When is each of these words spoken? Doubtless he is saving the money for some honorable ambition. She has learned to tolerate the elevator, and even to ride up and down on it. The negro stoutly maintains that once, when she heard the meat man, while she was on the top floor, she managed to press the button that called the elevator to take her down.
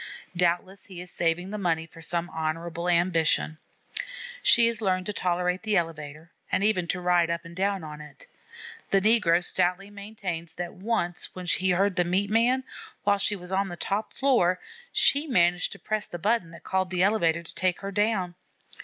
Doubtless 0.35 0.85
he 0.87 0.99
is 0.99 1.11
saving 1.11 1.51
the 1.51 1.59
money 1.59 1.85
for 1.85 2.01
some 2.01 2.27
honorable 2.31 2.89
ambition. 2.89 3.59
She 4.41 4.65
has 4.65 4.81
learned 4.81 5.05
to 5.05 5.13
tolerate 5.13 5.61
the 5.61 5.77
elevator, 5.77 6.31
and 6.51 6.63
even 6.63 6.87
to 6.87 6.99
ride 6.99 7.29
up 7.29 7.45
and 7.45 7.55
down 7.55 7.83
on 7.83 8.01
it. 8.01 8.25
The 8.89 8.99
negro 8.99 9.43
stoutly 9.43 9.91
maintains 9.91 10.55
that 10.55 10.73
once, 10.73 11.35
when 11.35 11.45
she 11.45 11.69
heard 11.69 11.97
the 11.97 12.03
meat 12.03 12.31
man, 12.31 12.63
while 13.03 13.19
she 13.19 13.35
was 13.35 13.51
on 13.51 13.67
the 13.67 13.77
top 13.77 14.11
floor, 14.11 14.59
she 14.91 15.27
managed 15.27 15.71
to 15.73 15.77
press 15.77 16.07
the 16.07 16.17
button 16.17 16.49
that 16.49 16.63
called 16.63 16.89
the 16.89 17.03
elevator 17.03 17.43
to 17.43 17.53
take 17.53 17.81
her 17.81 17.91
down. 17.91 18.33